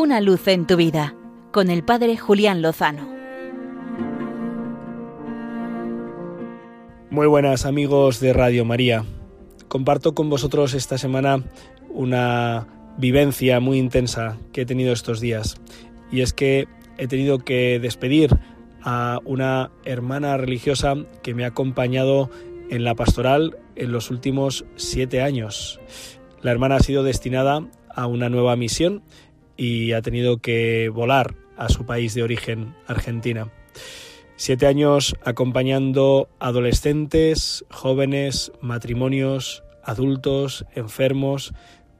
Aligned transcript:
Una 0.00 0.22
luz 0.22 0.48
en 0.48 0.66
tu 0.66 0.76
vida 0.76 1.14
con 1.52 1.68
el 1.68 1.84
Padre 1.84 2.16
Julián 2.16 2.62
Lozano. 2.62 3.06
Muy 7.10 7.26
buenas 7.26 7.66
amigos 7.66 8.18
de 8.18 8.32
Radio 8.32 8.64
María. 8.64 9.04
Comparto 9.68 10.14
con 10.14 10.30
vosotros 10.30 10.72
esta 10.72 10.96
semana 10.96 11.44
una 11.90 12.66
vivencia 12.96 13.60
muy 13.60 13.76
intensa 13.76 14.38
que 14.54 14.62
he 14.62 14.64
tenido 14.64 14.94
estos 14.94 15.20
días. 15.20 15.60
Y 16.10 16.22
es 16.22 16.32
que 16.32 16.66
he 16.96 17.06
tenido 17.06 17.40
que 17.40 17.78
despedir 17.78 18.30
a 18.80 19.18
una 19.26 19.70
hermana 19.84 20.38
religiosa 20.38 20.94
que 21.22 21.34
me 21.34 21.44
ha 21.44 21.48
acompañado 21.48 22.30
en 22.70 22.84
la 22.84 22.94
pastoral 22.94 23.58
en 23.76 23.92
los 23.92 24.10
últimos 24.10 24.64
siete 24.76 25.20
años. 25.20 25.78
La 26.40 26.52
hermana 26.52 26.76
ha 26.76 26.80
sido 26.80 27.02
destinada 27.02 27.68
a 27.94 28.06
una 28.06 28.30
nueva 28.30 28.56
misión 28.56 29.02
y 29.60 29.92
ha 29.92 30.00
tenido 30.00 30.38
que 30.38 30.88
volar 30.88 31.34
a 31.58 31.68
su 31.68 31.84
país 31.84 32.14
de 32.14 32.22
origen, 32.22 32.74
Argentina. 32.86 33.52
Siete 34.36 34.66
años 34.66 35.16
acompañando 35.22 36.30
adolescentes, 36.38 37.66
jóvenes, 37.70 38.52
matrimonios, 38.62 39.62
adultos, 39.84 40.64
enfermos, 40.74 41.52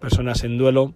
personas 0.00 0.44
en 0.44 0.56
duelo. 0.56 0.94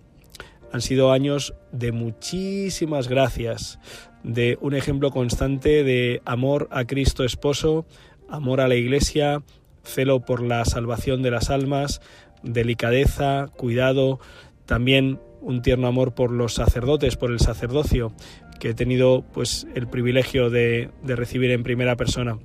Han 0.73 0.83
sido 0.83 1.11
años 1.11 1.53
de 1.73 1.91
muchísimas 1.91 3.09
gracias, 3.09 3.81
de 4.23 4.57
un 4.61 4.77
ejemplo 4.77 5.11
constante 5.11 5.83
de 5.83 6.23
amor 6.25 6.69
a 6.71 6.85
Cristo 6.85 7.25
esposo, 7.25 7.87
amor 8.29 8.61
a 8.61 8.69
la 8.69 8.77
Iglesia, 8.77 9.43
celo 9.83 10.21
por 10.21 10.41
la 10.41 10.65
salvación 10.65 11.23
de 11.23 11.33
las 11.33 11.51
almas, 11.51 12.01
delicadeza, 12.45 13.49
cuidado, 13.57 14.21
también 14.65 15.19
un 15.43 15.63
tierno 15.63 15.87
amor 15.87 16.15
por 16.15 16.31
los 16.31 16.55
sacerdotes, 16.55 17.17
por 17.17 17.31
el 17.31 17.41
sacerdocio, 17.41 18.13
que 18.59 18.71
he 18.71 18.75
tenido 18.75 19.25
pues 19.33 19.67
el 19.75 19.89
privilegio 19.89 20.51
de, 20.51 20.91
de 21.03 21.17
recibir 21.17 21.51
en 21.51 21.63
primera 21.63 21.97
persona. 21.97 22.39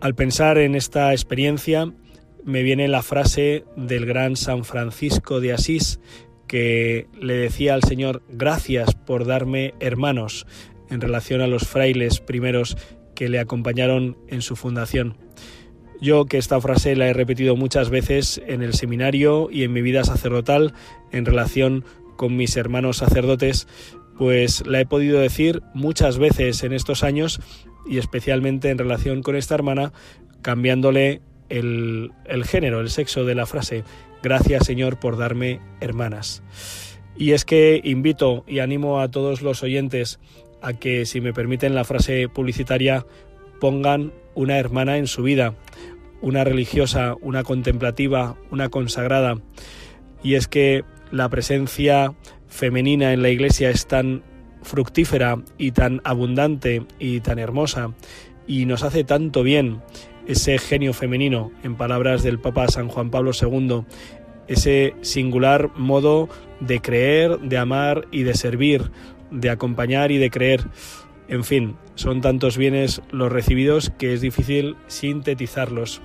Al 0.00 0.14
pensar 0.14 0.58
en 0.58 0.74
esta 0.74 1.12
experiencia, 1.12 1.92
me 2.44 2.62
viene 2.62 2.88
la 2.88 3.02
frase 3.02 3.64
del 3.76 4.06
gran 4.06 4.36
San 4.36 4.64
Francisco 4.64 5.40
de 5.40 5.52
Asís, 5.52 6.00
que 6.46 7.06
le 7.20 7.34
decía 7.34 7.74
al 7.74 7.82
Señor, 7.82 8.22
gracias 8.28 8.94
por 8.94 9.26
darme 9.26 9.74
hermanos, 9.78 10.46
en 10.90 11.00
relación 11.00 11.40
a 11.40 11.46
los 11.46 11.66
frailes 11.66 12.20
primeros 12.20 12.76
que 13.14 13.28
le 13.28 13.38
acompañaron 13.38 14.16
en 14.28 14.42
su 14.42 14.56
fundación. 14.56 15.16
Yo 16.00 16.24
que 16.24 16.38
esta 16.38 16.60
frase 16.60 16.96
la 16.96 17.08
he 17.08 17.12
repetido 17.12 17.56
muchas 17.56 17.90
veces 17.90 18.40
en 18.46 18.62
el 18.62 18.74
seminario 18.74 19.48
y 19.50 19.64
en 19.64 19.72
mi 19.72 19.82
vida 19.82 20.04
sacerdotal 20.04 20.72
en 21.12 21.26
relación 21.26 21.84
con 22.16 22.36
mis 22.36 22.56
hermanos 22.56 22.98
sacerdotes, 22.98 23.68
pues 24.16 24.66
la 24.66 24.80
he 24.80 24.86
podido 24.86 25.20
decir 25.20 25.62
muchas 25.74 26.18
veces 26.18 26.62
en 26.62 26.72
estos 26.72 27.02
años 27.02 27.40
y 27.86 27.98
especialmente 27.98 28.70
en 28.70 28.78
relación 28.78 29.22
con 29.22 29.36
esta 29.36 29.54
hermana, 29.54 29.92
cambiándole 30.42 31.22
el, 31.48 32.12
género, 32.44 32.80
el 32.80 32.90
sexo 32.90 33.24
de 33.24 33.34
la 33.34 33.46
frase. 33.46 33.84
Gracias 34.22 34.66
Señor 34.66 35.00
por 35.00 35.16
darme 35.16 35.60
hermanas. 35.80 36.42
Y 37.16 37.32
es 37.32 37.44
que 37.44 37.80
invito 37.84 38.44
y 38.46 38.60
animo 38.60 39.00
a 39.00 39.10
todos 39.10 39.42
los 39.42 39.62
oyentes 39.62 40.20
a 40.62 40.74
que, 40.74 41.06
si 41.06 41.20
me 41.20 41.32
permiten 41.32 41.74
la 41.74 41.84
frase 41.84 42.28
publicitaria, 42.28 43.06
pongan 43.60 44.12
una 44.34 44.58
hermana 44.58 44.96
en 44.96 45.06
su 45.06 45.22
vida, 45.22 45.54
una 46.20 46.44
religiosa, 46.44 47.14
una 47.20 47.44
contemplativa, 47.44 48.36
una 48.50 48.68
consagrada. 48.68 49.38
Y 50.22 50.34
es 50.34 50.48
que 50.48 50.84
la 51.10 51.28
presencia 51.28 52.14
femenina 52.48 53.12
en 53.12 53.22
la 53.22 53.28
iglesia 53.28 53.70
es 53.70 53.86
tan 53.86 54.22
fructífera 54.62 55.42
y 55.58 55.72
tan 55.72 56.00
abundante 56.04 56.82
y 56.98 57.20
tan 57.20 57.38
hermosa 57.38 57.94
y 58.46 58.66
nos 58.66 58.82
hace 58.82 59.04
tanto 59.04 59.42
bien 59.42 59.80
ese 60.26 60.58
genio 60.58 60.92
femenino, 60.92 61.50
en 61.62 61.76
palabras 61.76 62.22
del 62.22 62.38
Papa 62.38 62.68
San 62.68 62.88
Juan 62.88 63.10
Pablo 63.10 63.32
II, 63.40 63.84
ese 64.48 64.94
singular 65.00 65.70
modo 65.76 66.28
de 66.60 66.80
creer, 66.80 67.38
de 67.40 67.58
amar 67.58 68.06
y 68.10 68.22
de 68.22 68.34
servir, 68.34 68.90
de 69.30 69.50
acompañar 69.50 70.10
y 70.10 70.18
de 70.18 70.30
creer. 70.30 70.66
En 71.30 71.44
fin, 71.44 71.76
son 71.94 72.20
tantos 72.20 72.58
bienes 72.58 73.02
los 73.12 73.30
recibidos 73.30 73.92
que 73.96 74.12
es 74.12 74.20
difícil 74.20 74.74
sintetizarlos. 74.88 76.02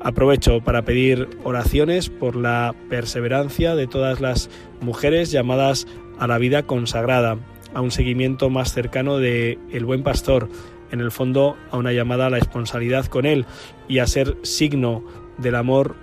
Aprovecho 0.00 0.62
para 0.62 0.86
pedir 0.86 1.28
oraciones 1.44 2.08
por 2.08 2.34
la 2.34 2.74
perseverancia 2.88 3.74
de 3.74 3.86
todas 3.86 4.22
las 4.22 4.48
mujeres 4.80 5.30
llamadas 5.30 5.86
a 6.18 6.26
la 6.26 6.38
vida 6.38 6.62
consagrada, 6.62 7.36
a 7.74 7.82
un 7.82 7.90
seguimiento 7.90 8.48
más 8.48 8.72
cercano 8.72 9.18
de 9.18 9.58
el 9.70 9.84
buen 9.84 10.02
pastor, 10.02 10.48
en 10.90 11.00
el 11.00 11.10
fondo 11.10 11.58
a 11.70 11.76
una 11.76 11.92
llamada 11.92 12.28
a 12.28 12.30
la 12.30 12.38
esponsalidad 12.38 13.04
con 13.04 13.26
él 13.26 13.44
y 13.86 13.98
a 13.98 14.06
ser 14.06 14.38
signo 14.40 15.04
del 15.36 15.56
amor 15.56 15.94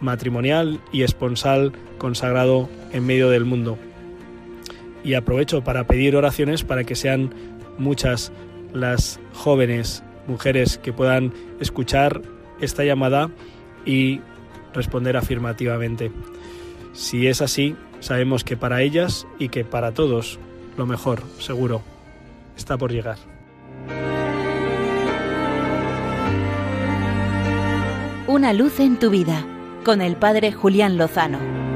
matrimonial 0.00 0.80
y 0.90 1.02
esponsal 1.02 1.72
consagrado 1.98 2.68
en 2.92 3.06
medio 3.06 3.30
del 3.30 3.44
mundo 3.44 3.78
y 5.06 5.14
aprovecho 5.14 5.62
para 5.62 5.84
pedir 5.84 6.16
oraciones 6.16 6.64
para 6.64 6.82
que 6.82 6.96
sean 6.96 7.32
muchas 7.78 8.32
las 8.72 9.20
jóvenes 9.32 10.02
mujeres 10.26 10.78
que 10.78 10.92
puedan 10.92 11.32
escuchar 11.60 12.22
esta 12.60 12.82
llamada 12.82 13.30
y 13.84 14.20
responder 14.74 15.16
afirmativamente. 15.16 16.10
Si 16.92 17.28
es 17.28 17.40
así, 17.40 17.76
sabemos 18.00 18.42
que 18.42 18.56
para 18.56 18.82
ellas 18.82 19.28
y 19.38 19.48
que 19.48 19.64
para 19.64 19.92
todos 19.92 20.40
lo 20.76 20.86
mejor, 20.86 21.22
seguro, 21.38 21.82
está 22.56 22.76
por 22.76 22.90
llegar. 22.90 23.18
Una 28.26 28.52
luz 28.52 28.80
en 28.80 28.98
tu 28.98 29.10
vida 29.10 29.46
con 29.84 30.02
el 30.02 30.16
Padre 30.16 30.50
Julián 30.50 30.98
Lozano. 30.98 31.75